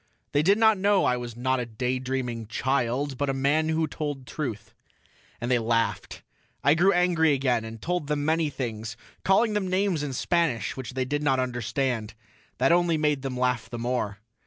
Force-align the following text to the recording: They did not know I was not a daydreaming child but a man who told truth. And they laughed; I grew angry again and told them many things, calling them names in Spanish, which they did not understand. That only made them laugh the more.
They 0.31 0.41
did 0.41 0.57
not 0.57 0.79
know 0.79 1.05
I 1.05 1.15
was 1.15 1.35
not 1.37 1.59
a 1.59 1.65
daydreaming 1.67 2.47
child 2.47 3.19
but 3.19 3.29
a 3.29 3.35
man 3.35 3.69
who 3.69 3.85
told 3.87 4.25
truth. 4.25 4.73
And 5.39 5.51
they 5.51 5.59
laughed; 5.59 6.23
I 6.63 6.73
grew 6.73 6.91
angry 6.91 7.33
again 7.33 7.63
and 7.63 7.79
told 7.79 8.07
them 8.07 8.25
many 8.25 8.49
things, 8.49 8.97
calling 9.23 9.53
them 9.53 9.67
names 9.69 10.01
in 10.01 10.13
Spanish, 10.13 10.75
which 10.75 10.95
they 10.95 11.05
did 11.05 11.21
not 11.21 11.39
understand. 11.39 12.15
That 12.57 12.71
only 12.71 12.97
made 12.97 13.21
them 13.21 13.37
laugh 13.37 13.69
the 13.69 13.77
more. 13.77 14.17